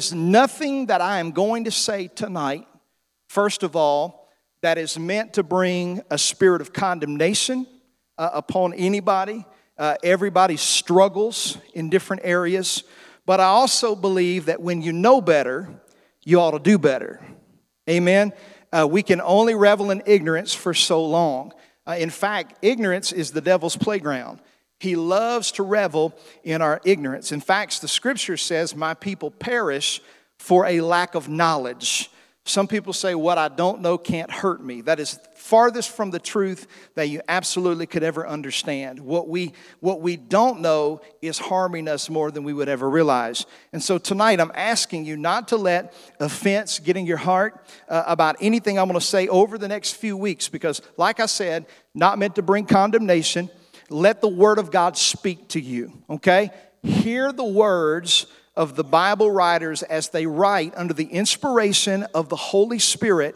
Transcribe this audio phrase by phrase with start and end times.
[0.00, 2.66] is nothing that I am going to say tonight,
[3.28, 4.30] first of all,
[4.62, 7.66] that is meant to bring a spirit of condemnation
[8.16, 9.44] uh, upon anybody.
[9.76, 12.82] Uh, everybody struggles in different areas.
[13.26, 15.68] But I also believe that when you know better,
[16.24, 17.20] you ought to do better.
[17.88, 18.32] Amen.
[18.72, 21.52] Uh, we can only revel in ignorance for so long.
[21.86, 24.40] Uh, in fact, ignorance is the devil's playground.
[24.80, 27.32] He loves to revel in our ignorance.
[27.32, 30.00] In fact, the scripture says, My people perish
[30.38, 32.10] for a lack of knowledge.
[32.44, 34.80] Some people say, What I don't know can't hurt me.
[34.80, 39.00] That is farthest from the truth that you absolutely could ever understand.
[39.00, 43.44] What we, what we don't know is harming us more than we would ever realize.
[43.74, 48.04] And so tonight, I'm asking you not to let offense get in your heart uh,
[48.06, 51.66] about anything I'm going to say over the next few weeks, because, like I said,
[51.94, 53.50] not meant to bring condemnation.
[53.90, 56.50] Let the Word of God speak to you, okay?
[56.82, 62.36] Hear the words of the Bible writers as they write under the inspiration of the
[62.36, 63.34] Holy Spirit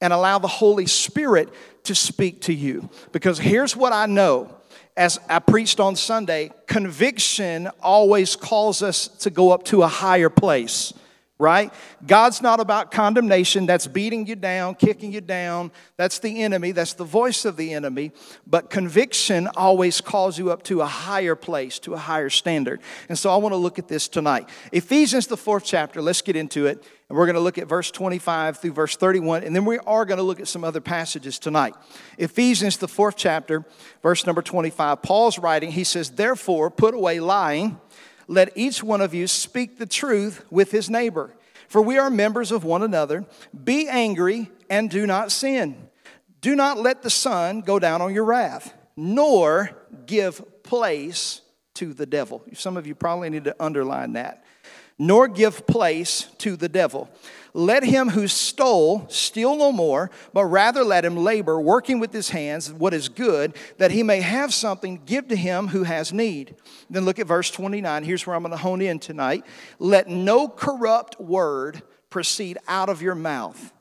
[0.00, 1.52] and allow the Holy Spirit
[1.84, 2.88] to speak to you.
[3.12, 4.54] Because here's what I know
[4.96, 10.30] as I preached on Sunday conviction always calls us to go up to a higher
[10.30, 10.92] place
[11.38, 11.72] right?
[12.06, 13.66] God's not about condemnation.
[13.66, 15.70] That's beating you down, kicking you down.
[15.96, 16.72] That's the enemy.
[16.72, 18.12] That's the voice of the enemy.
[18.46, 22.80] But conviction always calls you up to a higher place, to a higher standard.
[23.08, 24.48] And so I want to look at this tonight.
[24.72, 26.82] Ephesians, the fourth chapter, let's get into it.
[27.08, 29.44] And we're going to look at verse 25 through verse 31.
[29.44, 31.74] And then we are going to look at some other passages tonight.
[32.18, 33.64] Ephesians, the fourth chapter,
[34.02, 35.02] verse number 25.
[35.02, 37.78] Paul's writing, he says, Therefore, put away lying
[38.26, 41.34] let each one of you speak the truth with his neighbor,
[41.68, 43.24] for we are members of one another.
[43.64, 45.88] Be angry and do not sin.
[46.40, 49.70] Do not let the sun go down on your wrath, nor
[50.06, 51.40] give place
[51.76, 52.42] to the devil.
[52.54, 54.44] Some of you probably need to underline that.
[54.98, 57.10] Nor give place to the devil.
[57.52, 62.30] Let him who stole steal no more, but rather let him labor, working with his
[62.30, 66.54] hands what is good, that he may have something give to him who has need.
[66.90, 68.04] Then look at verse 29.
[68.04, 69.44] Here's where I'm going to hone in tonight.
[69.78, 73.72] Let no corrupt word proceed out of your mouth,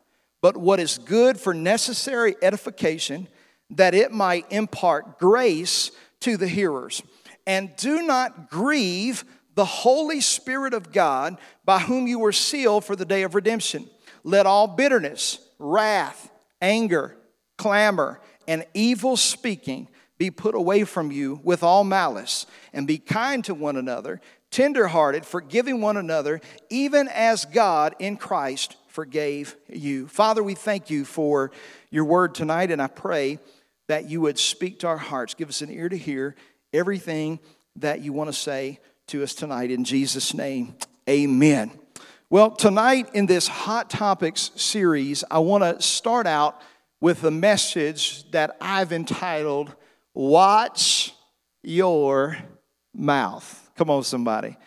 [0.42, 3.28] but what is good for necessary edification,
[3.70, 5.92] that it might impart grace
[6.22, 7.02] to the hearers.
[7.48, 9.24] And do not grieve
[9.56, 13.90] the Holy Spirit of God, by whom you were sealed for the day of redemption.
[14.24, 16.30] Let all bitterness, wrath,
[16.62, 17.16] anger,
[17.58, 23.44] clamor, and evil speaking be put away from you with all malice, and be kind
[23.46, 30.08] to one another, tenderhearted, forgiving one another, even as God in Christ forgave you.
[30.08, 31.52] Father, we thank you for
[31.92, 33.40] your word tonight, and I pray
[33.88, 35.34] that you would speak to our hearts.
[35.34, 36.36] Give us an ear to hear
[36.76, 37.40] everything
[37.78, 39.72] that you want to say to us tonight.
[39.72, 40.76] In Jesus' name,
[41.10, 41.72] amen.
[42.30, 46.62] Well, tonight in this Hot Topics series, I want to start out
[47.00, 49.74] with a message that I've entitled,
[50.14, 51.14] Watch
[51.64, 52.38] Your
[52.94, 53.70] Mouth.
[53.76, 54.58] Come on, somebody.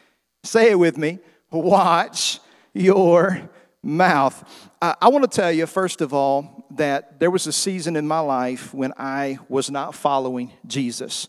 [0.45, 1.19] Say it with me.
[1.51, 2.41] Watch
[2.73, 3.51] your
[3.83, 4.71] mouth.
[4.81, 8.21] I want to tell you, first of all, that there was a season in my
[8.21, 11.27] life when I was not following Jesus.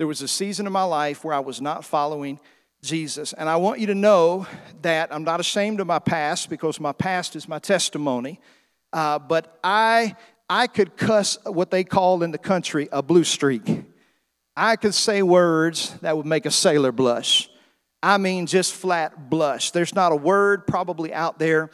[0.00, 2.40] There was a season in my life where I was not following
[2.80, 3.34] Jesus.
[3.34, 4.46] And I want you to know
[4.80, 8.40] that I'm not ashamed of my past because my past is my testimony.
[8.94, 10.16] Uh, but I,
[10.48, 13.84] I could cuss what they call in the country a blue streak.
[14.56, 17.50] I could say words that would make a sailor blush.
[18.02, 19.70] I mean, just flat blush.
[19.72, 21.68] There's not a word probably out there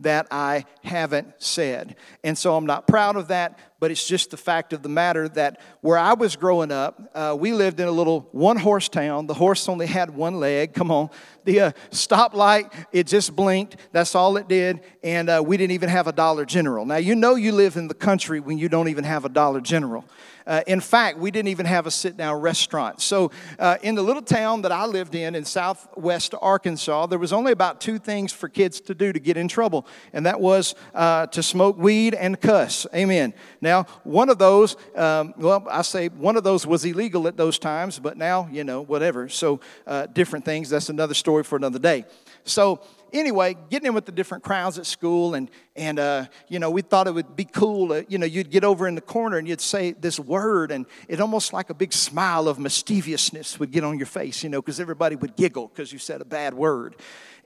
[0.00, 1.96] that I haven't said.
[2.24, 5.28] And so I'm not proud of that, but it's just the fact of the matter
[5.30, 9.26] that where I was growing up, uh, we lived in a little one horse town.
[9.26, 10.74] The horse only had one leg.
[10.74, 11.10] Come on.
[11.44, 13.76] The uh, stoplight, it just blinked.
[13.92, 14.80] That's all it did.
[15.02, 16.84] And uh, we didn't even have a Dollar General.
[16.84, 19.60] Now, you know you live in the country when you don't even have a Dollar
[19.60, 20.04] General.
[20.50, 23.00] Uh, in fact, we didn't even have a sit down restaurant.
[23.00, 23.30] So,
[23.60, 27.52] uh, in the little town that I lived in, in southwest Arkansas, there was only
[27.52, 31.28] about two things for kids to do to get in trouble, and that was uh,
[31.28, 32.84] to smoke weed and cuss.
[32.92, 33.32] Amen.
[33.60, 37.56] Now, one of those, um, well, I say one of those was illegal at those
[37.56, 39.28] times, but now, you know, whatever.
[39.28, 40.68] So, uh, different things.
[40.68, 42.06] That's another story for another day.
[42.44, 42.80] So,
[43.12, 46.82] anyway, getting in with the different crowds at school, and and uh, you know, we
[46.82, 48.00] thought it would be cool.
[48.08, 51.20] You know, you'd get over in the corner and you'd say this word, and it
[51.20, 54.80] almost like a big smile of mischievousness would get on your face, you know, because
[54.80, 56.96] everybody would giggle because you said a bad word.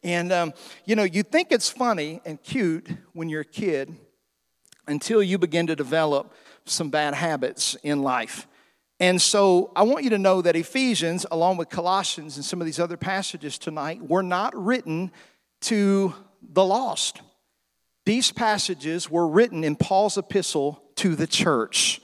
[0.02, 0.52] And um,
[0.84, 3.94] you know, you think it's funny and cute when you're a kid
[4.86, 6.34] until you begin to develop
[6.66, 8.46] some bad habits in life.
[9.00, 12.66] And so I want you to know that Ephesians, along with Colossians and some of
[12.66, 15.10] these other passages tonight, were not written
[15.62, 17.20] to the lost.
[18.06, 22.00] These passages were written in Paul's epistle to the church.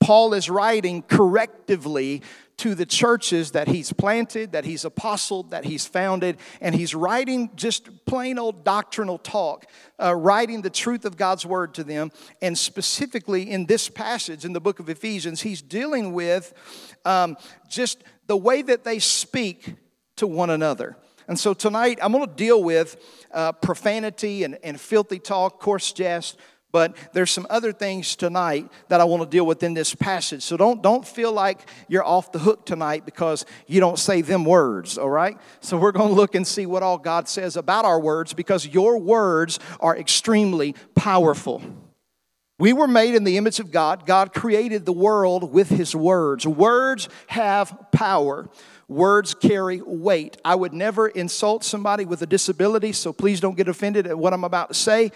[0.00, 2.22] Paul is writing correctively
[2.58, 7.50] to the churches that he's planted, that he's apostled, that he's founded, and he's writing
[7.54, 9.66] just plain old doctrinal talk,
[10.02, 12.10] uh, writing the truth of God's word to them.
[12.40, 16.54] And specifically in this passage in the book of Ephesians, he's dealing with
[17.04, 17.36] um,
[17.68, 19.74] just the way that they speak
[20.16, 20.96] to one another.
[21.28, 22.96] And so tonight I'm going to deal with
[23.32, 26.38] uh, profanity and, and filthy talk, coarse jest
[26.76, 30.42] but there's some other things tonight that I want to deal with in this passage.
[30.42, 34.44] So don't, don't feel like you're off the hook tonight because you don't say them
[34.44, 35.38] words, all right?
[35.60, 38.66] So we're going to look and see what all God says about our words because
[38.66, 41.62] your words are extremely powerful.
[42.58, 44.04] We were made in the image of God.
[44.04, 46.46] God created the world with his words.
[46.46, 48.50] Words have power.
[48.86, 50.36] Words carry weight.
[50.44, 54.34] I would never insult somebody with a disability, so please don't get offended at what
[54.34, 55.10] I'm about to say.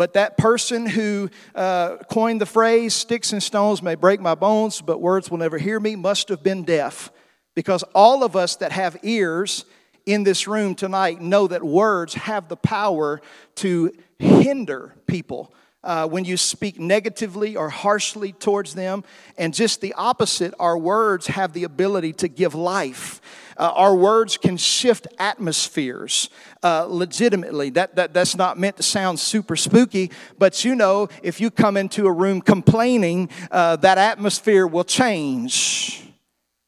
[0.00, 4.80] But that person who uh, coined the phrase, sticks and stones may break my bones,
[4.80, 7.12] but words will never hear me, must have been deaf.
[7.54, 9.66] Because all of us that have ears
[10.06, 13.20] in this room tonight know that words have the power
[13.56, 15.52] to hinder people.
[15.82, 19.02] Uh, when you speak negatively or harshly towards them.
[19.38, 23.22] And just the opposite, our words have the ability to give life.
[23.60, 26.30] Uh, our words can shift atmospheres
[26.62, 27.68] uh, legitimately.
[27.68, 31.76] That, that, that's not meant to sound super spooky, but you know, if you come
[31.76, 36.02] into a room complaining, uh, that atmosphere will change.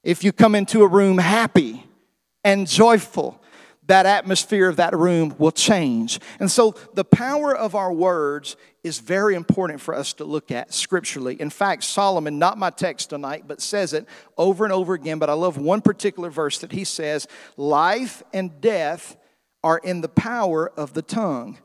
[0.04, 1.82] If you come into a room happy
[2.44, 3.41] and joyful,
[3.92, 6.18] that atmosphere of that room will change.
[6.40, 10.72] And so the power of our words is very important for us to look at
[10.72, 11.38] scripturally.
[11.38, 14.08] In fact, Solomon, not my text tonight, but says it
[14.38, 15.18] over and over again.
[15.18, 17.28] But I love one particular verse that he says
[17.58, 19.14] Life and death
[19.62, 21.58] are in the power of the tongue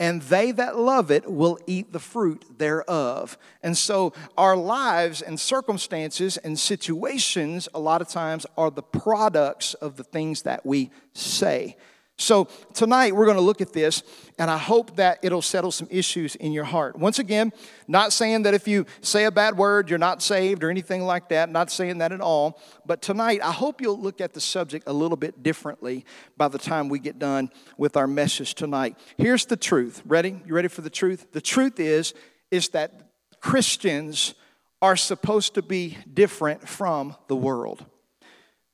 [0.00, 3.38] and they that love it will eat the fruit thereof.
[3.62, 9.74] And so, our lives and circumstances and situations, a lot of times, are the products
[9.74, 11.76] of the things that we say.
[12.16, 12.44] So,
[12.74, 14.04] tonight we're going to look at this,
[14.38, 16.96] and I hope that it'll settle some issues in your heart.
[16.96, 17.52] Once again,
[17.88, 21.30] not saying that if you say a bad word, you're not saved or anything like
[21.30, 22.60] that, not saying that at all.
[22.86, 26.04] But tonight, I hope you'll look at the subject a little bit differently
[26.36, 28.96] by the time we get done with our message tonight.
[29.18, 30.00] Here's the truth.
[30.06, 30.40] Ready?
[30.46, 31.32] You ready for the truth?
[31.32, 32.14] The truth is,
[32.52, 33.10] is that
[33.40, 34.34] Christians
[34.80, 37.84] are supposed to be different from the world.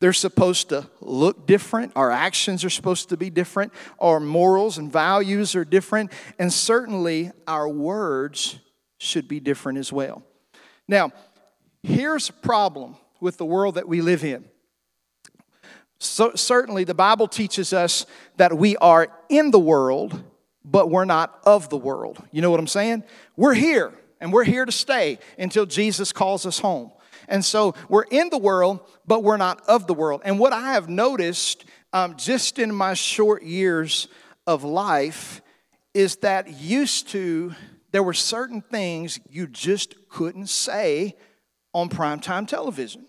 [0.01, 1.93] They're supposed to look different.
[1.95, 3.73] Our actions are supposed to be different.
[3.99, 6.11] Our morals and values are different.
[6.39, 8.59] And certainly our words
[8.97, 10.23] should be different as well.
[10.89, 11.13] Now,
[11.83, 14.47] here's a problem with the world that we live in.
[15.99, 18.07] So, certainly, the Bible teaches us
[18.39, 20.23] that we are in the world,
[20.65, 22.17] but we're not of the world.
[22.33, 23.05] You know what I'm saying?
[23.37, 26.91] We're here, and we're here to stay until Jesus calls us home.
[27.31, 30.21] And so we're in the world, but we're not of the world.
[30.25, 34.09] And what I have noticed um, just in my short years
[34.47, 35.41] of life
[35.95, 37.55] is that used to,
[37.93, 41.17] there were certain things you just couldn't say
[41.73, 43.07] on primetime television.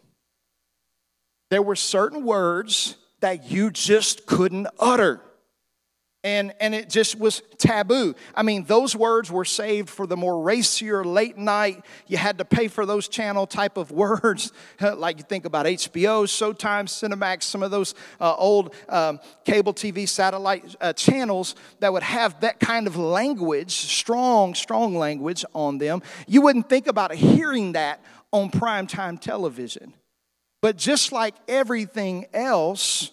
[1.50, 5.19] There were certain words that you just couldn't utter
[6.24, 8.16] and, and it just was taboo.
[8.36, 11.84] I mean, those words were saved for the more racier late night.
[12.08, 14.51] You had to pay for those channel type of words,
[14.82, 20.08] like you think about HBO, Showtime, Cinemax, some of those uh, old um, cable TV
[20.08, 26.04] satellite uh, channels that would have that kind of language, strong, strong language on them.
[26.28, 29.94] You wouldn't think about hearing that on primetime television.
[30.62, 33.12] But just like everything else,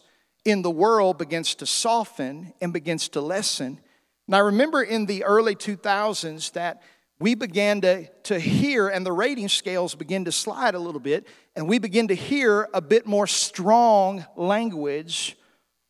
[0.49, 3.79] in the world begins to soften and begins to lessen.
[4.27, 6.83] And I remember in the early 2000s that
[7.21, 11.27] we began to, to hear, and the rating scales begin to slide a little bit,
[11.55, 15.37] and we begin to hear a bit more strong language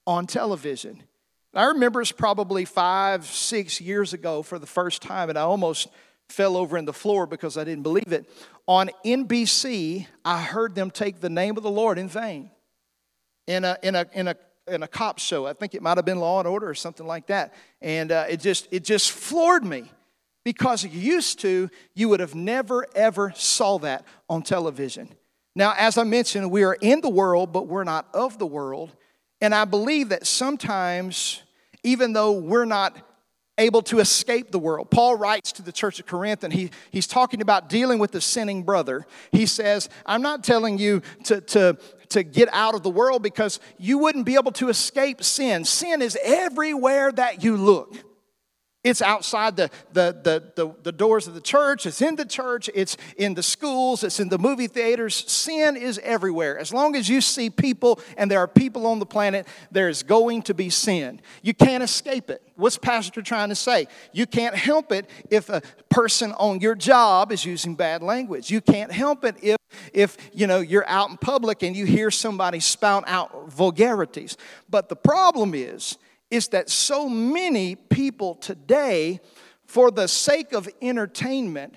[0.07, 1.05] on television.
[1.55, 5.88] I remember it's probably five, six years ago for the first time, and I almost
[6.29, 8.29] fell over in the floor because I didn't believe it.
[8.67, 12.50] On NBC, I heard them take the name of the Lord in vain
[13.49, 14.37] in a, in a, in a,
[14.69, 15.47] in a cop show.
[15.47, 17.55] I think it might have been Law and Order or something like that.
[17.81, 19.91] And uh, it, just, it just floored me
[20.45, 25.09] because you used to, you would have never, ever saw that on television.
[25.55, 28.95] Now, as I mentioned, we are in the world, but we're not of the world.
[29.41, 31.43] And I believe that sometimes,
[31.83, 32.97] even though we're not
[33.59, 34.91] able to escape the world.
[34.91, 38.21] Paul writes to the church of Corinth, and he, he's talking about dealing with the
[38.21, 39.07] sinning brother.
[39.33, 41.77] He says, I'm not telling you to, to,
[42.11, 45.65] to get out of the world because you wouldn't be able to escape sin.
[45.65, 47.95] Sin is everywhere that you look.
[48.85, 52.70] It's outside the, the, the, the, the doors of the church, it's in the church,
[52.73, 55.16] it's in the schools, it's in the movie theaters.
[55.30, 56.56] Sin is everywhere.
[56.56, 60.04] As long as you see people and there are people on the planet, there is
[60.04, 61.20] going to be sin.
[61.42, 62.40] You can't escape it.
[62.54, 63.88] What's Pastor trying to say?
[64.12, 68.49] You can't help it if a person on your job is using bad language.
[68.49, 69.58] You can't help it if
[69.92, 74.37] if you know you're out in public and you hear somebody spout out vulgarities.
[74.70, 75.99] But the problem is
[76.30, 79.20] is that so many people today,
[79.66, 81.75] for the sake of entertainment,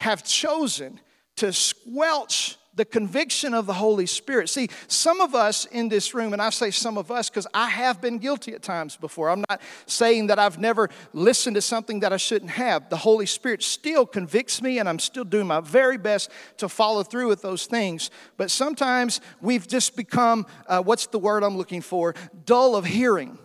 [0.00, 1.00] have chosen
[1.36, 4.48] to squelch the conviction of the Holy Spirit.
[4.48, 7.68] See, some of us in this room, and I say some of us because I
[7.68, 9.28] have been guilty at times before.
[9.28, 12.88] I'm not saying that I've never listened to something that I shouldn't have.
[12.88, 17.02] The Holy Spirit still convicts me, and I'm still doing my very best to follow
[17.02, 18.10] through with those things.
[18.36, 22.14] But sometimes we've just become, uh, what's the word I'm looking for?
[22.46, 23.38] Dull of hearing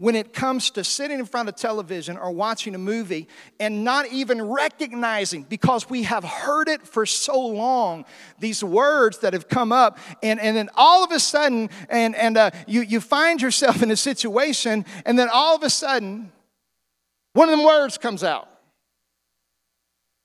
[0.00, 3.28] when it comes to sitting in front of television or watching a movie
[3.60, 8.04] and not even recognizing because we have heard it for so long
[8.38, 12.38] these words that have come up and, and then all of a sudden and, and
[12.38, 16.32] uh, you, you find yourself in a situation and then all of a sudden
[17.34, 18.48] one of them words comes out.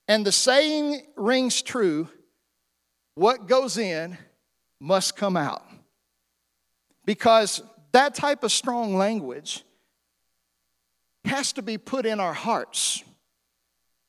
[0.08, 2.08] And the saying rings true
[3.14, 4.16] what goes in
[4.80, 5.64] must come out.
[7.04, 9.64] Because that type of strong language
[11.26, 13.02] has to be put in our hearts.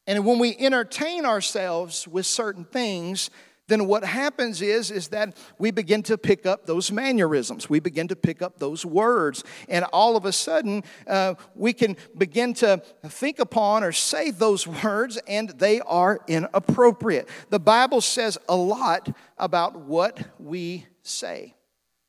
[0.05, 3.29] And when we entertain ourselves with certain things,
[3.67, 7.69] then what happens is is that we begin to pick up those mannerisms.
[7.69, 9.43] We begin to pick up those words.
[9.67, 14.65] And all of a sudden uh, we can begin to think upon or say those
[14.83, 17.27] words and they are inappropriate.
[17.49, 21.53] The bible says a lot about what we say.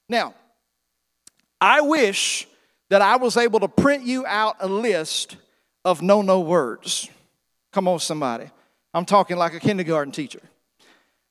[0.09, 0.35] Now
[1.61, 2.47] i wish
[2.89, 5.37] that I was able to print you out a list
[5.85, 7.09] of no no words.
[7.73, 8.51] Come on, somebody.
[8.95, 10.41] I'm talking like a kindergarten teacher.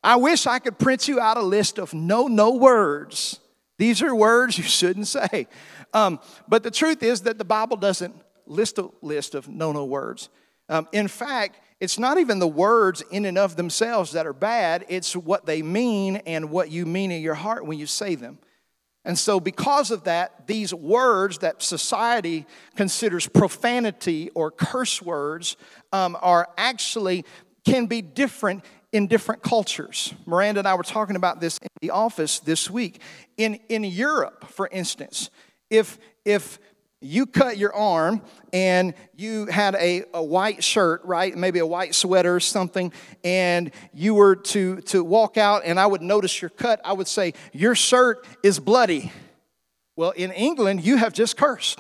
[0.03, 3.39] I wish I could print you out a list of no no words.
[3.77, 5.47] These are words you shouldn't say.
[5.93, 8.13] Um, but the truth is that the Bible doesn't
[8.45, 10.29] list a list of no no words.
[10.69, 14.85] Um, in fact, it's not even the words in and of themselves that are bad,
[14.89, 18.39] it's what they mean and what you mean in your heart when you say them.
[19.07, 22.45] And so, because of that, these words that society
[22.75, 25.55] considers profanity or curse words
[25.93, 27.23] um, are actually
[27.65, 30.13] can be different in different cultures.
[30.25, 32.99] Miranda and I were talking about this in the office this week.
[33.37, 35.29] In, in Europe, for instance,
[35.69, 36.59] if, if
[36.99, 41.35] you cut your arm and you had a, a white shirt, right?
[41.35, 42.91] Maybe a white sweater or something,
[43.23, 47.07] and you were to, to walk out and I would notice your cut, I would
[47.07, 49.11] say, Your shirt is bloody.
[49.95, 51.79] Well, in England, you have just cursed.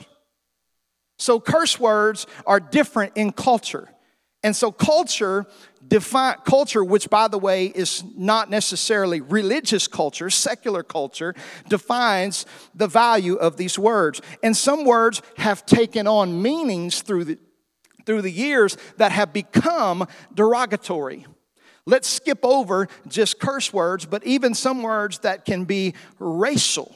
[1.19, 3.89] So, curse words are different in culture.
[4.43, 5.45] And so, culture
[5.87, 11.33] define culture, which by the way is not necessarily religious culture, secular culture,
[11.69, 14.21] defines the value of these words.
[14.43, 17.37] And some words have taken on meanings through the
[18.05, 21.25] through the years that have become derogatory.
[21.85, 26.95] Let's skip over just curse words, but even some words that can be racial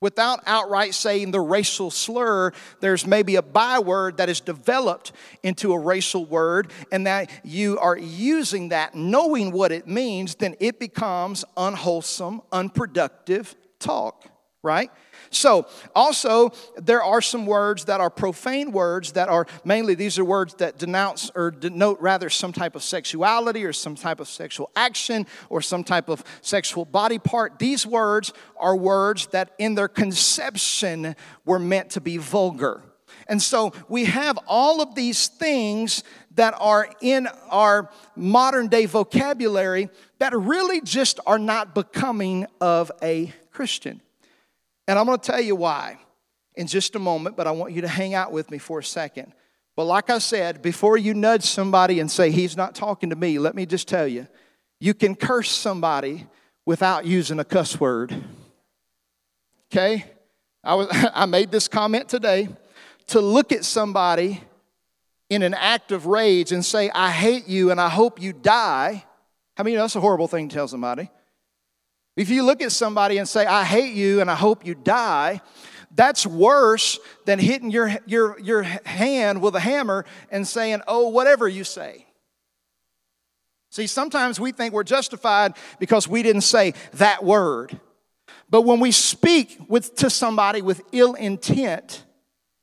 [0.00, 5.12] without outright saying the racial slur, there's maybe a byword that is developed
[5.42, 10.54] into a racial word, and that you are using that knowing what it means, then
[10.60, 14.26] it becomes unwholesome, unproductive talk,
[14.62, 14.90] right?
[15.30, 20.24] So, also, there are some words that are profane words that are mainly, these are
[20.24, 24.70] words that denounce or denote rather some type of sexuality or some type of sexual
[24.74, 27.58] action or some type of sexual body part.
[27.58, 32.82] These words are words that in their conception were meant to be vulgar.
[33.26, 36.02] And so we have all of these things
[36.36, 43.32] that are in our modern day vocabulary that really just are not becoming of a
[43.52, 44.00] Christian.
[44.88, 45.98] And I'm going to tell you why
[46.56, 48.84] in just a moment, but I want you to hang out with me for a
[48.84, 49.32] second.
[49.76, 53.38] But like I said, before you nudge somebody and say, He's not talking to me,
[53.38, 54.26] let me just tell you,
[54.80, 56.26] you can curse somebody
[56.66, 58.12] without using a cuss word.
[59.70, 60.04] Okay?
[60.64, 62.48] I, was, I made this comment today.
[63.08, 64.42] To look at somebody
[65.30, 69.04] in an act of rage and say, I hate you and I hope you die,
[69.56, 71.10] I mean, that's a horrible thing to tell somebody.
[72.18, 75.40] If you look at somebody and say, I hate you and I hope you die,
[75.94, 81.48] That's worse than hitting your, your, your hand with a hammer and saying, oh, whatever
[81.48, 82.06] you say.
[83.70, 87.78] See, sometimes we think we're justified because we didn't say that word.
[88.50, 92.04] But when we speak with, to somebody with ill intent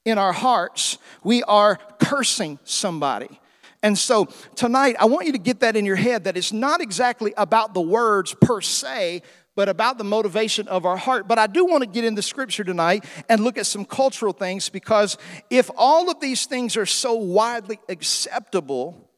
[0.03, 3.39] in our hearts, we are cursing somebody.
[3.83, 6.81] And so tonight, I want you to get that in your head that it's not
[6.81, 9.21] exactly about the words per se,
[9.55, 11.27] but about the motivation of our heart.
[11.27, 14.69] But I do want to get into scripture tonight and look at some cultural things
[14.69, 15.17] because
[15.49, 19.09] if all of these things are so widely acceptable,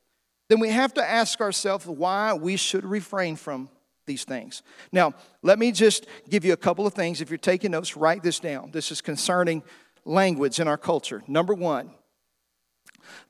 [0.48, 3.70] then we have to ask ourselves why we should refrain from
[4.06, 4.63] these things.
[4.91, 7.20] Now, let me just give you a couple of things.
[7.20, 8.72] If you're taking notes, write this down.
[8.72, 9.63] This is concerning
[10.06, 11.22] language in our culture.
[11.27, 11.91] Number one,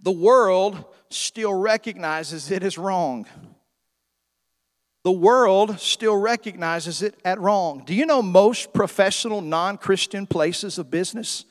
[0.02, 3.26] the world still recognizes it as wrong.
[5.08, 7.84] The world still recognizes it at wrong.
[7.86, 11.46] Do you know most professional non Christian places of business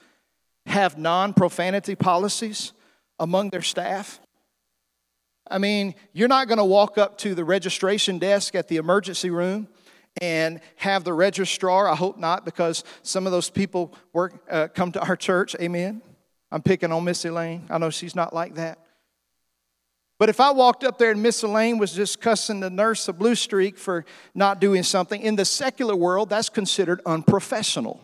[0.66, 2.74] have non profanity policies
[3.18, 4.20] among their staff?
[5.50, 9.30] I mean, you're not going to walk up to the registration desk at the emergency
[9.30, 9.68] room
[10.20, 11.88] and have the registrar.
[11.88, 15.56] I hope not, because some of those people work uh, come to our church.
[15.58, 16.02] Amen.
[16.52, 17.64] I'm picking on Miss Elaine.
[17.70, 18.85] I know she's not like that.
[20.18, 23.12] But if I walked up there and Miss Elaine was just cussing the nurse a
[23.12, 24.04] blue streak for
[24.34, 28.00] not doing something, in the secular world, that's considered unprofessional,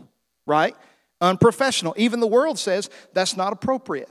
[0.46, 0.76] right?
[1.20, 1.94] Unprofessional.
[1.96, 4.10] Even the world says that's not appropriate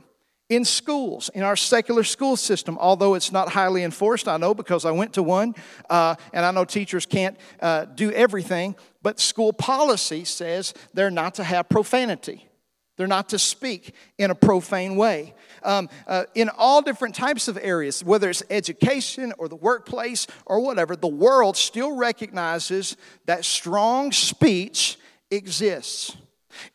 [0.52, 4.84] in schools, in our secular school system, although it's not highly enforced, I know because
[4.84, 5.56] I went to one,
[5.90, 11.36] uh, and I know teachers can't uh, do everything, but school policy says they're not
[11.36, 12.50] to have profanity.
[13.02, 15.34] They're not to speak in a profane way.
[15.64, 20.60] Um, uh, in all different types of areas, whether it's education or the workplace or
[20.60, 25.00] whatever, the world still recognizes that strong speech
[25.32, 26.16] exists.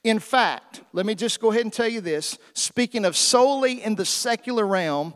[0.02, 3.94] In fact, let me just go ahead and tell you this speaking of solely in
[3.94, 5.14] the secular realm,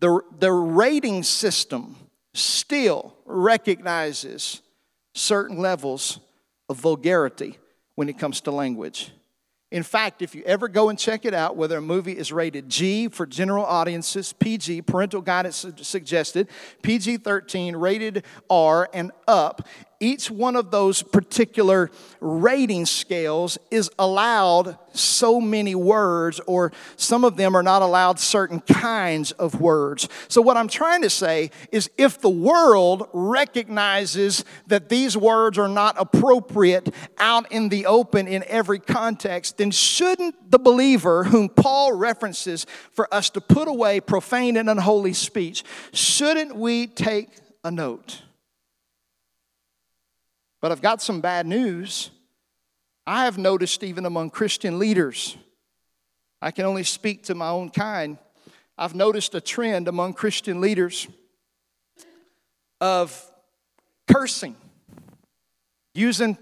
[0.00, 1.94] the, the rating system
[2.34, 4.62] still recognizes
[5.14, 6.18] certain levels
[6.68, 7.56] of vulgarity
[7.94, 9.12] when it comes to language.
[9.70, 12.68] In fact, if you ever go and check it out, whether a movie is rated
[12.68, 16.48] G for general audiences, PG, parental guidance suggested,
[16.82, 19.66] PG 13, rated R, and up,
[20.00, 27.36] each one of those particular rating scales is allowed so many words, or some of
[27.36, 30.08] them are not allowed certain kinds of words.
[30.28, 35.68] So, what I'm trying to say is if the world recognizes that these words are
[35.68, 41.92] not appropriate out in the open in every context, then shouldn't the believer, whom Paul
[41.92, 47.28] references for us to put away profane and unholy speech, shouldn't we take
[47.62, 48.22] a note?
[50.60, 52.10] But I've got some bad news.
[53.06, 55.36] I have noticed even among Christian leaders,
[56.42, 58.18] I can only speak to my own kind.
[58.78, 61.06] I've noticed a trend among Christian leaders
[62.80, 63.30] of
[64.10, 64.56] cursing,
[65.94, 66.38] using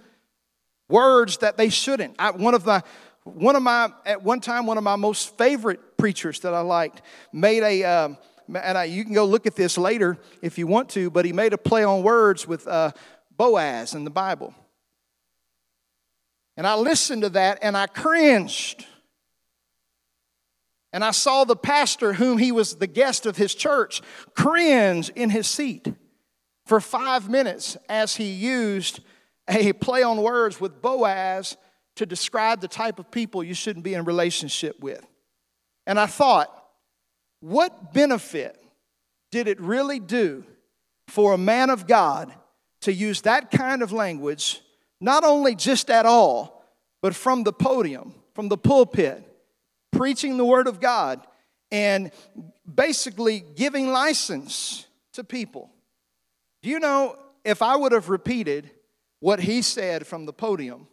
[0.89, 2.15] words that they shouldn't.
[2.19, 2.83] I, one of my
[3.25, 7.03] one of my at one time one of my most favorite preachers that I liked
[7.33, 8.19] made a um,
[8.55, 11.33] and I, you can go look at this later if you want to, but he
[11.33, 12.93] made a play on words with uh,
[13.39, 14.55] Boaz in the Bible.
[16.59, 18.85] And I listened to that and I cringed.
[20.93, 24.03] And I saw the pastor, whom he was the guest of his church,
[24.35, 25.87] cringe in his seat
[26.67, 29.01] for five minutes as he used
[29.49, 31.57] a play on words with Boaz
[31.97, 35.05] to describe the type of people you shouldn't be in relationship with.
[35.87, 36.53] And I thought,
[37.41, 38.61] what benefit
[39.31, 40.45] did it really do
[41.07, 42.33] for a man of God
[42.83, 44.61] to use that kind of language,
[45.01, 46.65] not only just at all,
[47.01, 49.23] but from the podium, from the pulpit,
[49.91, 51.27] preaching the Word of God,
[51.71, 52.11] and
[52.73, 55.71] basically giving license to people.
[56.63, 58.71] Do you know if I would have repeated
[59.21, 60.87] what he said from the podium,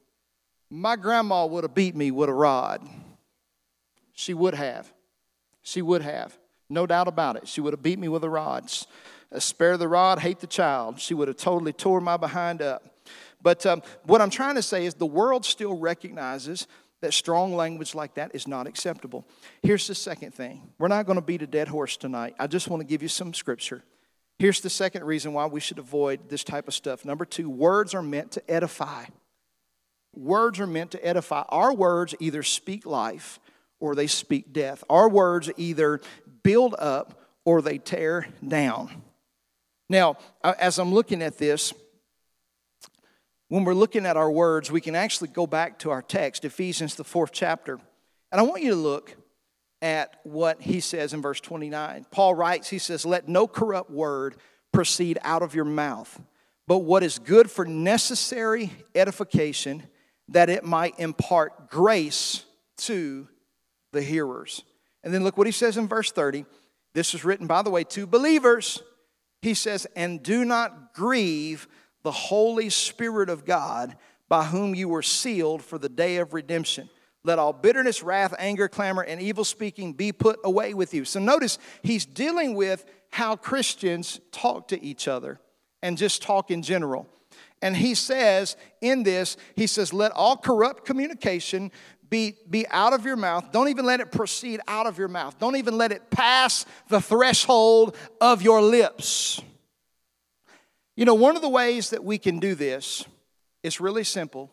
[0.70, 2.88] my grandma would have beat me with a rod.
[4.14, 4.92] She would have.
[5.62, 6.38] She would have.
[6.70, 7.48] No doubt about it.
[7.48, 8.72] She would have beat me with a rod.
[9.36, 11.00] Uh, spare the rod, hate the child.
[11.00, 12.84] She would have totally tore my behind up.
[13.42, 16.68] But um, what I'm trying to say is the world still recognizes
[17.02, 19.28] that strong language like that is not acceptable.
[19.62, 20.70] Here's the second thing.
[20.80, 22.36] We're not going to beat a dead horse tonight.
[22.40, 23.84] I just want to give you some scripture.
[24.40, 27.06] Here's the second reason why we should avoid this type of stuff.
[27.06, 29.06] Number two, words are meant to edify.
[30.14, 31.44] Words are meant to edify.
[31.50, 33.40] Our words either speak life
[33.80, 34.84] or they speak death.
[34.90, 36.02] Our words either
[36.42, 39.04] build up or they tear down.
[39.90, 41.74] Now, uh, as I'm looking at this,
[43.48, 46.96] when we're looking at our words, we can actually go back to our text, Ephesians,
[46.96, 47.80] the fourth chapter.
[48.32, 49.16] And I want you to look
[49.82, 52.08] at what he says in verse 29.
[52.10, 54.36] Paul writes, he says, Let no corrupt word
[54.74, 56.20] proceed out of your mouth,
[56.68, 59.84] but what is good for necessary edification,
[60.30, 62.46] that it might impart grace
[62.78, 63.28] to
[63.94, 64.64] the hearers.
[65.04, 66.46] And then look what he says in verse 30.
[66.96, 68.82] This is written, by the way, to believers.
[69.46, 71.68] He says, And do not grieve
[72.02, 73.96] the Holy Spirit of God,
[74.28, 76.90] by whom you were sealed for the day of redemption.
[77.24, 81.06] Let all bitterness, wrath, anger, clamor, and evil speaking be put away with you.
[81.06, 85.40] So notice he's dealing with how Christians talk to each other
[85.84, 87.08] and just talk in general.
[87.62, 91.72] And he says in this, he says, let all corrupt communication
[92.10, 93.52] be, be out of your mouth.
[93.52, 95.38] Don't even let it proceed out of your mouth.
[95.40, 99.42] Don't even let it pass the threshold of your lips.
[100.96, 103.06] You know, one of the ways that we can do this
[103.64, 104.52] is really simple.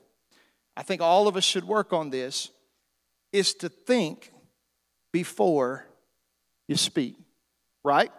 [0.77, 2.51] I think all of us should work on this
[3.33, 4.33] is to think
[5.13, 5.87] before
[6.67, 7.17] you speak,
[7.85, 8.11] right?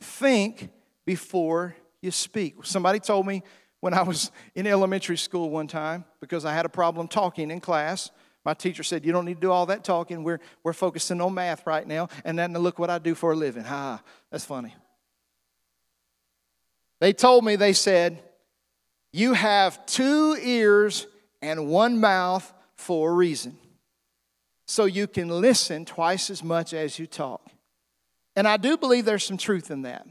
[0.00, 0.70] Think
[1.04, 2.56] before you speak.
[2.64, 3.42] Somebody told me
[3.80, 7.60] when I was in elementary school one time because I had a problem talking in
[7.60, 8.10] class.
[8.46, 10.22] My teacher said, You don't need to do all that talking.
[10.22, 12.08] We're, we're focusing on math right now.
[12.24, 13.64] And then look what I do for a living.
[13.64, 14.72] Ha, that's funny.
[17.00, 18.22] They told me, they said,
[19.12, 21.08] You have two ears
[21.42, 23.58] and one mouth for a reason
[24.64, 27.42] so you can listen twice as much as you talk.
[28.36, 30.06] And I do believe there's some truth in that.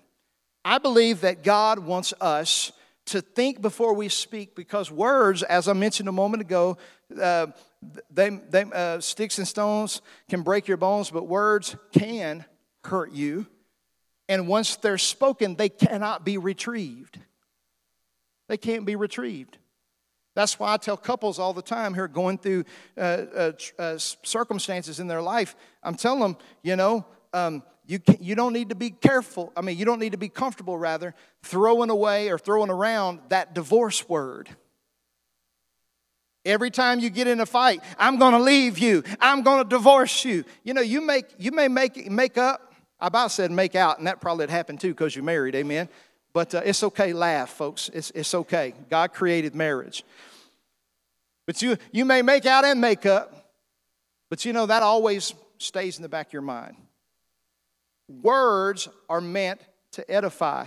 [0.65, 2.73] I believe that God wants us
[3.05, 6.77] to think before we speak because words, as I mentioned a moment ago,
[7.21, 7.47] uh,
[8.11, 12.45] they, they, uh, sticks and stones can break your bones, but words can
[12.83, 13.45] hurt you.
[14.27, 17.19] And once they're spoken, they cannot be retrieved.
[18.47, 19.57] They can't be retrieved.
[20.35, 22.65] That's why I tell couples all the time who are going through
[22.97, 28.17] uh, uh, uh, circumstances in their life, I'm telling them, you know, um, you, can,
[28.19, 29.53] you don't need to be careful.
[29.55, 31.13] I mean, you don't need to be comfortable, rather,
[31.43, 34.49] throwing away or throwing around that divorce word.
[36.45, 39.03] Every time you get in a fight, I'm going to leave you.
[39.19, 40.45] I'm going to divorce you.
[40.63, 42.73] You know, you make you may make make up.
[42.99, 45.55] I about said make out, and that probably happened too because you're married.
[45.55, 45.89] Amen.
[46.35, 47.89] But uh, it's okay, laugh, folks.
[47.93, 48.73] It's, it's okay.
[48.89, 50.03] God created marriage.
[51.45, 53.53] But you, you may make out and make up,
[54.29, 56.75] but you know, that always stays in the back of your mind.
[58.21, 60.65] Words are meant to edify.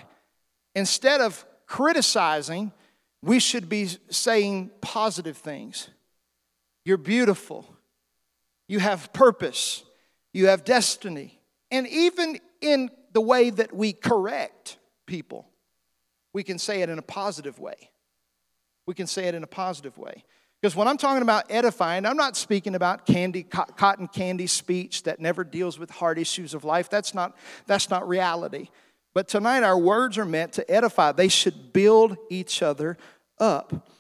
[0.75, 2.73] Instead of criticizing,
[3.22, 5.88] we should be saying positive things.
[6.85, 7.66] You're beautiful.
[8.68, 9.83] You have purpose.
[10.33, 11.40] You have destiny.
[11.70, 15.48] And even in the way that we correct people,
[16.33, 17.90] we can say it in a positive way.
[18.87, 20.24] We can say it in a positive way.
[20.61, 25.20] Because when I'm talking about edifying, I'm not speaking about candy, cotton candy speech that
[25.20, 26.90] never deals with hard issues of life.
[26.90, 28.68] That's not, that's not reality.
[29.18, 32.96] But tonight, our words are meant to edify, they should build each other
[33.40, 33.90] up.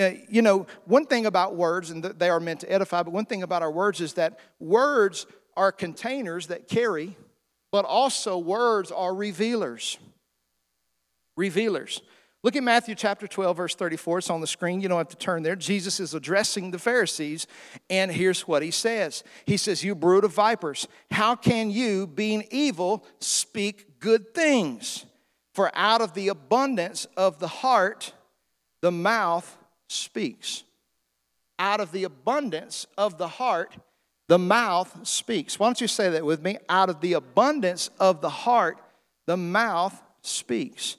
[0.00, 3.26] Uh, you know, one thing about words, and they are meant to edify, but one
[3.26, 5.26] thing about our words is that words
[5.58, 7.18] are containers that carry,
[7.70, 9.98] but also words are revealers
[11.36, 12.00] revealers.
[12.44, 14.18] Look at Matthew chapter 12, verse 34.
[14.18, 14.80] It's on the screen.
[14.80, 15.54] You don't have to turn there.
[15.54, 17.46] Jesus is addressing the Pharisees,
[17.88, 22.44] and here's what he says He says, You brood of vipers, how can you, being
[22.50, 25.06] evil, speak good things?
[25.54, 28.12] For out of the abundance of the heart,
[28.80, 30.64] the mouth speaks.
[31.58, 33.76] Out of the abundance of the heart,
[34.28, 35.60] the mouth speaks.
[35.60, 36.56] Why don't you say that with me?
[36.68, 38.78] Out of the abundance of the heart,
[39.26, 40.96] the mouth speaks.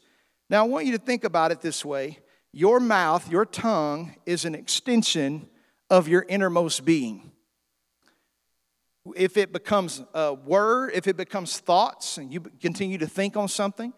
[0.49, 2.19] Now, I want you to think about it this way
[2.51, 5.49] your mouth, your tongue, is an extension
[5.89, 7.31] of your innermost being.
[9.15, 13.47] If it becomes a word, if it becomes thoughts, and you continue to think on
[13.47, 13.93] something,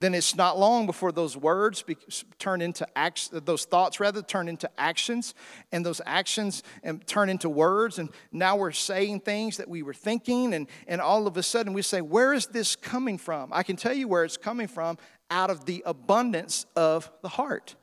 [0.00, 1.96] then it's not long before those words be,
[2.38, 5.34] turn into acts, those thoughts rather turn into actions,
[5.72, 7.98] and those actions and turn into words.
[7.98, 11.74] And now we're saying things that we were thinking, and, and all of a sudden
[11.74, 13.50] we say, Where is this coming from?
[13.52, 14.98] I can tell you where it's coming from
[15.30, 17.76] out of the abundance of the heart.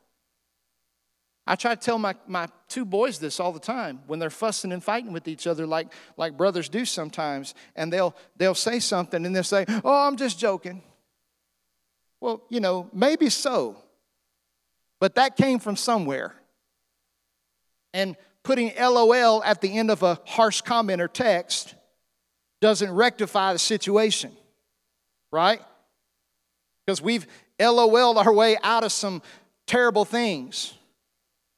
[1.48, 4.74] I try to tell my, my two boys this all the time when they're fussing
[4.74, 7.56] and fighting with each other like, like brothers do sometimes.
[7.76, 10.84] And they'll, they'll say something and they'll say, Oh, I'm just joking.
[12.20, 13.78] Well, you know, maybe so.
[15.00, 16.36] But that came from somewhere.
[17.94, 21.76] And putting LOL at the end of a harsh comment or text
[22.60, 24.32] doesn't rectify the situation,
[25.32, 25.62] right?
[26.88, 27.28] Because we've
[27.60, 29.22] LOL'd our way out of some
[29.66, 30.74] terrible things.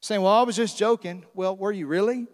[0.02, 1.24] saying, Well, I was just joking.
[1.36, 2.26] Well, were you really?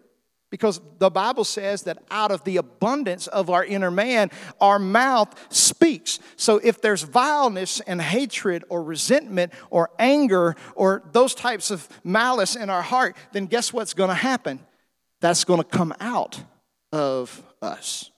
[0.48, 4.30] Because the Bible says that out of the abundance of our inner man,
[4.60, 6.20] our mouth speaks.
[6.36, 12.56] So if there's vileness and hatred or resentment or anger or those types of malice
[12.56, 14.60] in our heart, then guess what's going to happen?
[15.20, 16.40] That's going to come out
[16.92, 18.10] of us.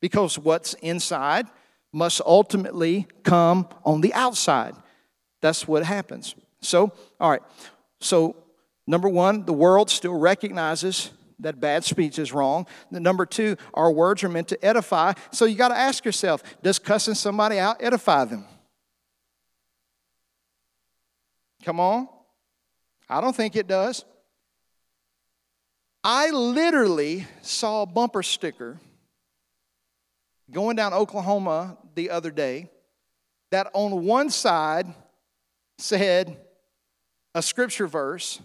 [0.00, 1.46] Because what's inside
[1.92, 4.74] must ultimately come on the outside.
[5.40, 6.34] That's what happens.
[6.60, 7.42] So, all right.
[8.00, 8.36] So,
[8.86, 12.66] number one, the world still recognizes that bad speech is wrong.
[12.90, 15.12] Number two, our words are meant to edify.
[15.30, 18.44] So you got to ask yourself does cussing somebody out edify them?
[21.62, 22.08] Come on.
[23.08, 24.04] I don't think it does.
[26.02, 28.78] I literally saw a bumper sticker
[30.50, 32.70] going down Oklahoma the other day
[33.50, 34.86] that on one side
[35.78, 36.36] said
[37.34, 38.40] a scripture verse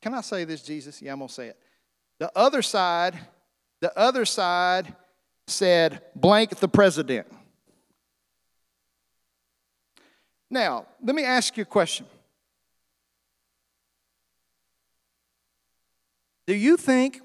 [0.00, 1.02] can I say this, Jesus?
[1.02, 1.58] Yeah, I'm going to say it.
[2.18, 3.18] The other side,
[3.80, 4.94] the other side
[5.46, 7.26] said, blank the president.
[10.48, 12.06] Now, let me ask you a question.
[16.46, 17.20] Do you think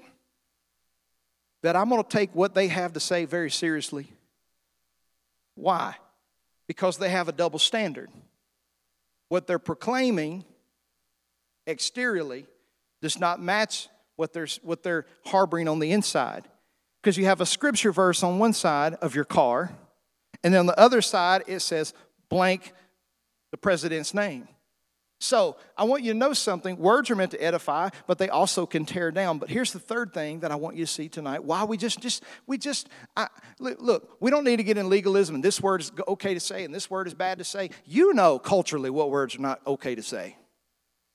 [1.66, 4.06] that I'm going to take what they have to say very seriously?
[5.56, 5.96] Why?
[6.68, 8.08] Because they have a double standard.
[9.30, 10.44] What they're proclaiming
[11.66, 12.46] exteriorly
[13.02, 16.44] does not match what they're, what they're harboring on the inside.
[17.02, 19.72] Because you have a scripture verse on one side of your car,
[20.44, 21.94] and then on the other side it says
[22.28, 22.74] blank
[23.50, 24.46] the president's name.
[25.18, 26.76] So I want you to know something.
[26.76, 29.38] Words are meant to edify, but they also can tear down.
[29.38, 31.42] But here's the third thing that I want you to see tonight.
[31.42, 35.36] Why we just, just, we just, I, look, we don't need to get in legalism.
[35.36, 37.70] And this word is okay to say, and this word is bad to say.
[37.86, 40.36] You know culturally what words are not okay to say.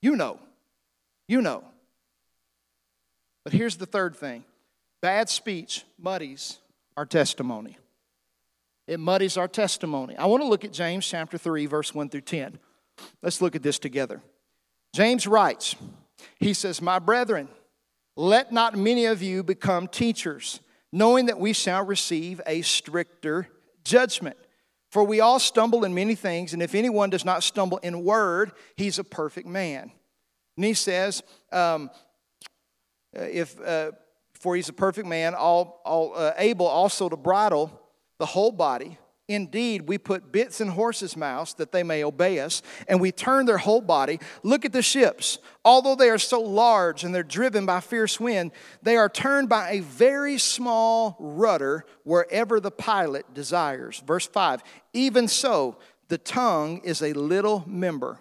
[0.00, 0.40] You know.
[1.28, 1.62] You know.
[3.44, 4.44] But here's the third thing
[5.00, 6.58] bad speech muddies
[6.96, 7.78] our testimony.
[8.88, 10.16] It muddies our testimony.
[10.16, 12.58] I want to look at James chapter 3, verse 1 through 10.
[13.22, 14.22] Let's look at this together.
[14.94, 15.76] James writes,
[16.38, 17.48] He says, My brethren,
[18.16, 20.60] let not many of you become teachers,
[20.92, 23.48] knowing that we shall receive a stricter
[23.84, 24.36] judgment.
[24.90, 28.52] For we all stumble in many things, and if anyone does not stumble in word,
[28.76, 29.90] he's a perfect man.
[30.56, 31.90] And he says, um,
[33.16, 33.92] uh, if uh,
[34.34, 37.80] for he's a perfect man, all, all uh, able also to bridle
[38.18, 38.98] the whole body.
[39.28, 43.46] Indeed, we put bits in horses' mouths that they may obey us, and we turn
[43.46, 44.18] their whole body.
[44.42, 45.38] Look at the ships.
[45.64, 48.50] Although they are so large and they're driven by fierce wind,
[48.82, 54.02] they are turned by a very small rudder wherever the pilot desires.
[54.04, 58.18] Verse 5 Even so, the tongue is a little member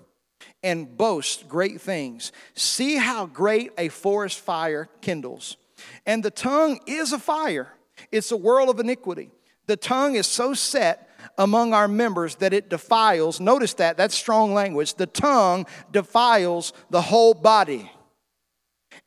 [0.64, 2.32] and boasts great things.
[2.54, 5.58] See how great a forest fire kindles.
[6.06, 7.74] And the tongue is a fire,
[8.12, 9.32] it's a world of iniquity.
[9.68, 14.54] The tongue is so set among our members that it defiles, notice that, that's strong
[14.54, 14.96] language.
[14.96, 17.92] The tongue defiles the whole body.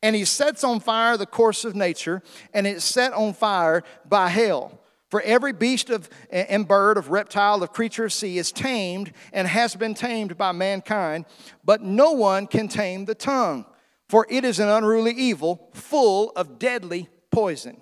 [0.01, 2.21] And he sets on fire the course of nature,
[2.53, 4.79] and it's set on fire by hell.
[5.09, 9.47] For every beast of, and bird, of reptile, of creature of sea is tamed and
[9.47, 11.25] has been tamed by mankind,
[11.63, 13.65] but no one can tame the tongue,
[14.09, 17.81] for it is an unruly evil, full of deadly poison.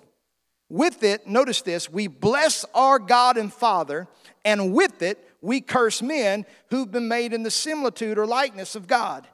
[0.74, 4.08] With it, notice this, we bless our God and Father,
[4.44, 8.88] and with it, we curse men who've been made in the similitude or likeness of
[8.88, 9.28] God.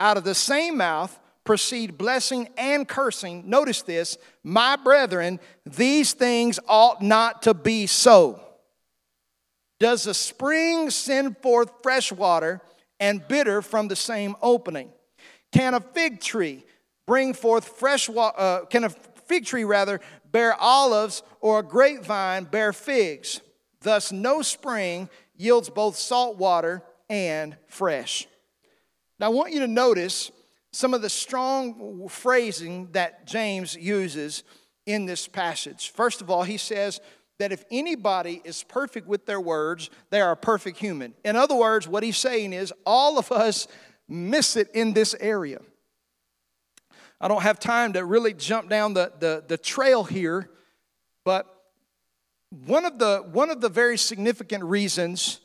[0.00, 3.48] Out of the same mouth proceed blessing and cursing.
[3.48, 8.38] Notice this, my brethren, these things ought not to be so.
[9.80, 12.60] Does a spring send forth fresh water
[13.00, 14.90] and bitter from the same opening?
[15.52, 16.66] Can a fig tree
[17.06, 18.38] bring forth fresh water?
[18.38, 18.90] Uh, can a
[19.26, 23.40] fig tree rather bear olives or a grapevine bear figs?
[23.80, 28.26] Thus, no spring yields both salt water and fresh.
[29.18, 30.30] Now, I want you to notice
[30.72, 34.44] some of the strong phrasing that James uses
[34.84, 35.90] in this passage.
[35.90, 37.00] First of all, he says
[37.38, 41.14] that if anybody is perfect with their words, they are a perfect human.
[41.24, 43.68] In other words, what he's saying is all of us
[44.08, 45.60] miss it in this area.
[47.20, 50.50] I don't have time to really jump down the, the, the trail here,
[51.24, 51.46] but
[52.66, 55.40] one of the one of the very significant reasons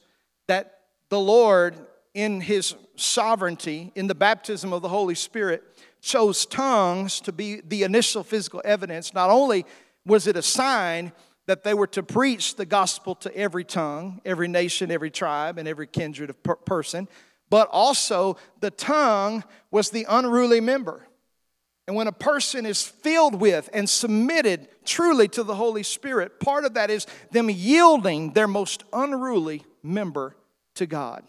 [0.47, 1.75] that the Lord
[2.13, 5.63] in his sovereignty, in the baptism of the Holy Spirit,
[6.01, 9.13] chose tongues to be the initial physical evidence.
[9.13, 9.65] Not only
[10.05, 11.13] was it a sign
[11.47, 15.67] that they were to preach the gospel to every tongue, every nation, every tribe, and
[15.67, 17.07] every kindred of per- person,
[17.49, 21.07] but also the tongue was the unruly member.
[21.87, 26.63] And when a person is filled with and submitted truly to the Holy Spirit, part
[26.63, 30.35] of that is them yielding their most unruly member
[30.75, 31.23] to God.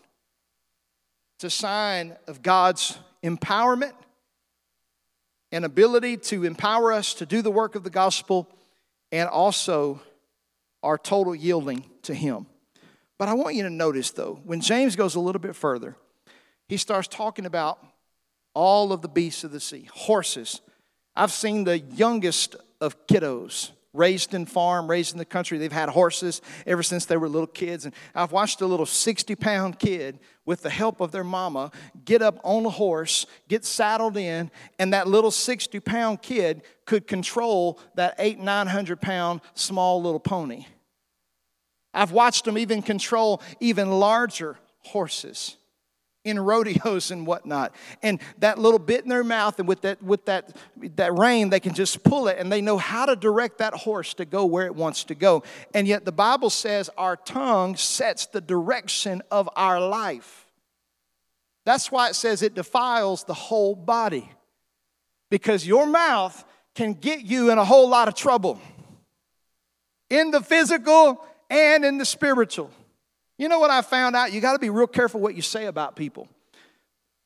[1.37, 3.95] It's a sign of God's empowerment
[5.51, 8.49] and ability to empower us to do the work of the gospel
[9.11, 10.01] and also
[10.83, 12.47] our total yielding to Him.
[13.19, 15.97] But I want you to notice, though, when James goes a little bit further,
[16.69, 17.85] he starts talking about
[18.55, 20.61] all of the beasts of the sea, horses.
[21.15, 25.59] I've seen the youngest of kiddos raised in farm, raised in the country.
[25.59, 27.85] They've had horses ever since they were little kids.
[27.85, 31.71] And I've watched a little 60 pound kid, with the help of their mama,
[32.05, 37.07] get up on a horse, get saddled in, and that little 60 pound kid could
[37.07, 40.67] control that eight, 900 pound small little pony.
[41.95, 45.57] I've watched them even control even larger horses
[46.25, 47.75] in rodeos and whatnot.
[48.03, 50.57] And that little bit in their mouth, and with that with that
[50.97, 54.15] that rein, they can just pull it, and they know how to direct that horse
[54.15, 55.43] to go where it wants to go.
[55.75, 60.47] And yet the Bible says our tongue sets the direction of our life.
[61.65, 64.31] That's why it says it defiles the whole body.
[65.31, 68.61] Because your mouth can get you in a whole lot of trouble.
[70.11, 72.71] In the physical and in the spiritual.
[73.43, 74.33] You know what I found out?
[74.33, 76.29] You got to be real careful what you say about people.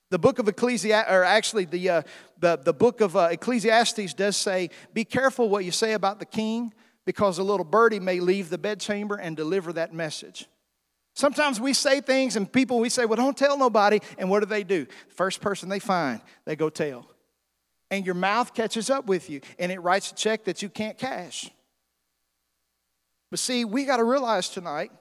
[0.08, 2.02] The book of Ecclesiastes, or actually the, uh,
[2.38, 6.24] the, the book of uh, Ecclesiastes does say, be careful what you say about the
[6.24, 6.72] king
[7.04, 10.46] because a little birdie may leave the bedchamber and deliver that message.
[11.14, 14.00] Sometimes we say things and people, we say, well, don't tell nobody.
[14.16, 14.86] And what do they do?
[15.10, 17.10] First person they find, they go tell.
[17.90, 20.96] And your mouth catches up with you and it writes a check that you can't
[20.96, 21.50] cash.
[23.30, 24.92] But see, we got to realize tonight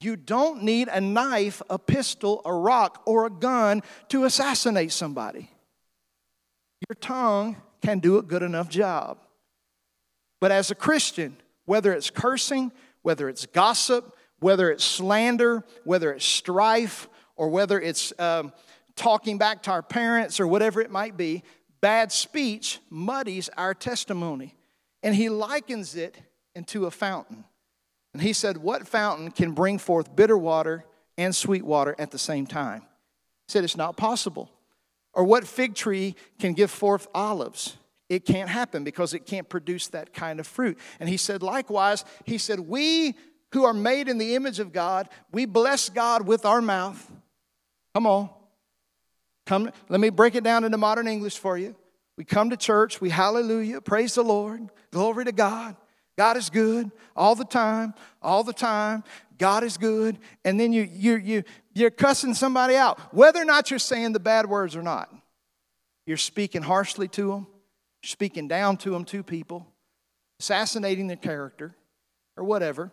[0.00, 5.50] you don't need a knife, a pistol, a rock, or a gun to assassinate somebody.
[6.88, 9.18] Your tongue can do a good enough job.
[10.40, 12.70] But as a Christian, whether it's cursing,
[13.02, 18.52] whether it's gossip, whether it's slander, whether it's strife, or whether it's um,
[18.94, 21.42] talking back to our parents or whatever it might be,
[21.80, 24.54] bad speech muddies our testimony.
[25.02, 26.16] And he likens it
[26.54, 27.44] into a fountain.
[28.18, 30.84] And he said, What fountain can bring forth bitter water
[31.16, 32.80] and sweet water at the same time?
[32.80, 34.50] He said, It's not possible.
[35.12, 37.76] Or what fig tree can give forth olives?
[38.08, 40.80] It can't happen because it can't produce that kind of fruit.
[40.98, 43.14] And he said, likewise, he said, We
[43.52, 47.08] who are made in the image of God, we bless God with our mouth.
[47.94, 48.30] Come on.
[49.46, 51.76] Come, let me break it down into modern English for you.
[52.16, 55.76] We come to church, we hallelujah, praise the Lord, glory to God.
[56.18, 59.04] God is good all the time, all the time.
[59.38, 60.18] God is good.
[60.44, 64.20] And then you, you, you, you're cussing somebody out, whether or not you're saying the
[64.20, 65.14] bad words or not.
[66.06, 67.46] You're speaking harshly to them,
[68.02, 69.64] speaking down to them, to people,
[70.40, 71.76] assassinating their character,
[72.36, 72.90] or whatever.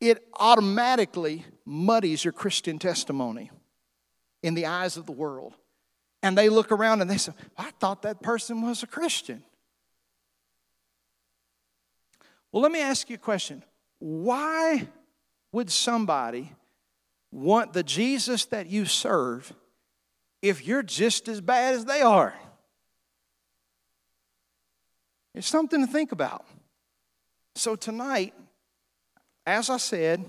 [0.00, 3.50] It automatically muddies your Christian testimony
[4.40, 5.54] in the eyes of the world.
[6.22, 9.42] And they look around and they say, I thought that person was a Christian.
[12.52, 13.62] Well, let me ask you a question.
[13.98, 14.88] Why
[15.52, 16.52] would somebody
[17.30, 19.52] want the Jesus that you serve
[20.42, 22.34] if you're just as bad as they are?
[25.34, 26.44] It's something to think about.
[27.54, 28.34] So, tonight,
[29.46, 30.24] as I said,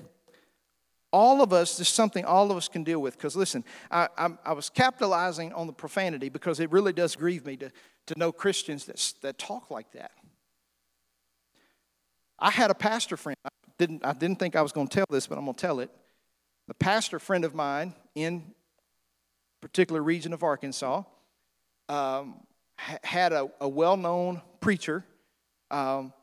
[1.11, 3.17] all of us, there's something all of us can deal with.
[3.17, 7.45] Because listen, I, I, I, was capitalizing on the profanity because it really does grieve
[7.45, 7.71] me to,
[8.07, 10.11] to know Christians that, that talk like that.
[12.41, 13.37] I had a pastor friend.
[13.45, 15.61] I didn't, I didn't think I was going to tell this, but I'm going to
[15.61, 15.91] tell it.
[16.69, 18.43] A pastor friend of mine in
[19.61, 21.03] a particular region of Arkansas
[21.87, 22.41] um,
[23.03, 25.05] had a, a well known preacher
[25.69, 26.13] um,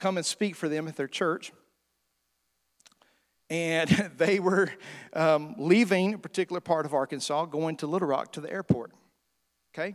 [0.00, 1.52] come and speak for them at their church.
[3.48, 4.70] And they were
[5.12, 8.90] um, leaving a particular part of Arkansas, going to Little Rock to the airport.
[9.72, 9.94] Okay?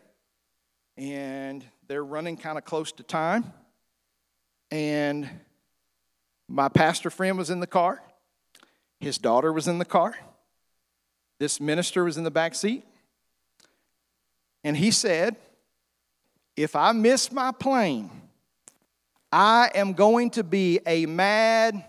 [0.97, 3.51] And they're running kind of close to time.
[4.71, 5.29] And
[6.47, 8.01] my pastor friend was in the car.
[8.99, 10.15] His daughter was in the car.
[11.39, 12.83] This minister was in the back seat.
[14.63, 15.35] And he said,
[16.55, 18.09] If I miss my plane,
[19.31, 21.83] I am going to be a mad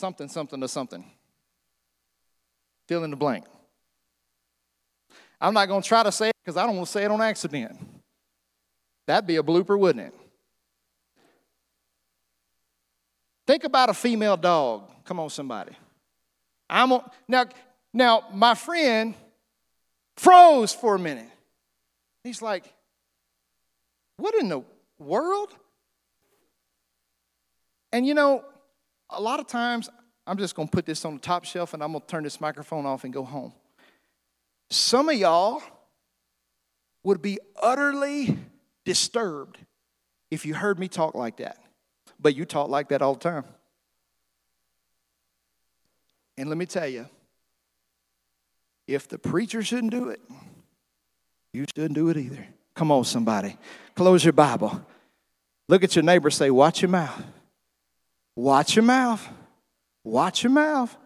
[0.00, 1.04] something, something, or something.
[2.88, 3.44] Fill in the blank.
[5.40, 7.10] I'm not going to try to say it because I don't want to say it
[7.10, 7.78] on accident.
[9.06, 10.19] That'd be a blooper, wouldn't it?
[13.50, 14.88] Think about a female dog.
[15.04, 15.72] Come on, somebody.
[16.68, 17.46] I'm on, now,
[17.92, 19.12] now, my friend
[20.16, 21.26] froze for a minute.
[22.22, 22.72] He's like,
[24.18, 24.62] What in the
[25.00, 25.52] world?
[27.92, 28.44] And you know,
[29.10, 29.88] a lot of times,
[30.28, 32.22] I'm just going to put this on the top shelf and I'm going to turn
[32.22, 33.52] this microphone off and go home.
[34.70, 35.60] Some of y'all
[37.02, 38.38] would be utterly
[38.84, 39.58] disturbed
[40.30, 41.58] if you heard me talk like that.
[42.20, 43.44] But you talk like that all the time.
[46.36, 47.06] And let me tell you,
[48.86, 50.20] if the preacher shouldn't do it,
[51.52, 52.46] you shouldn't do it either.
[52.74, 53.56] Come on, somebody.
[53.94, 54.84] Close your Bible.
[55.68, 57.22] Look at your neighbor, say, Watch your mouth.
[58.34, 59.28] Watch your mouth.
[60.02, 60.96] Watch your mouth.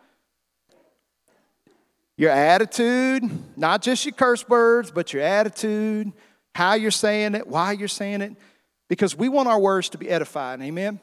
[2.17, 3.25] Your attitude,
[3.57, 6.12] not just your curse words, but your attitude,
[6.55, 8.37] how you're saying it, why you're saying it,
[8.89, 10.62] because we want our words to be edifying.
[10.62, 11.01] Amen?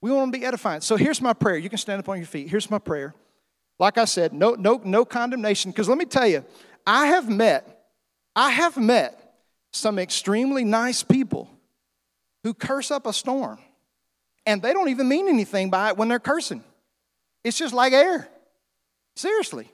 [0.00, 0.80] We want them to be edifying.
[0.80, 1.56] So here's my prayer.
[1.56, 2.48] You can stand up on your feet.
[2.48, 3.14] Here's my prayer.
[3.78, 5.70] Like I said, no, no, no condemnation.
[5.70, 6.44] Because let me tell you,
[6.86, 7.86] I have met,
[8.34, 9.34] I have met
[9.72, 11.48] some extremely nice people
[12.42, 13.58] who curse up a storm.
[14.44, 16.64] And they don't even mean anything by it when they're cursing.
[17.44, 18.28] It's just like air.
[19.14, 19.70] Seriously.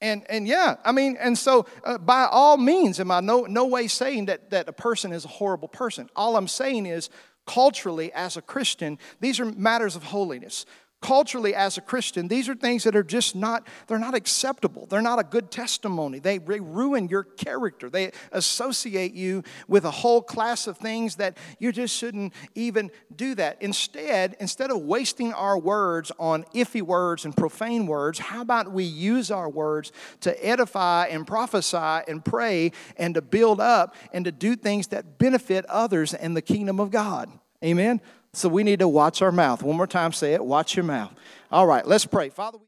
[0.00, 3.66] And, and yeah, I mean, and so uh, by all means, am I no, no
[3.66, 6.08] way saying that, that a person is a horrible person.
[6.16, 7.10] All I'm saying is,
[7.46, 10.64] culturally, as a Christian, these are matters of holiness
[11.00, 14.86] culturally as a christian these are things that are just not they're not acceptable.
[14.86, 16.18] They're not a good testimony.
[16.18, 17.90] They, they ruin your character.
[17.90, 23.34] They associate you with a whole class of things that you just shouldn't even do
[23.36, 23.60] that.
[23.60, 28.84] Instead instead of wasting our words on iffy words and profane words how about we
[28.84, 34.32] use our words to edify and prophesy and pray and to build up and to
[34.32, 37.30] do things that benefit others and the kingdom of god?
[37.64, 38.00] Amen
[38.32, 39.62] so we need to watch our mouth.
[39.62, 41.12] One more time, say it watch your mouth.
[41.50, 42.28] All right, let's pray.
[42.28, 42.58] Father,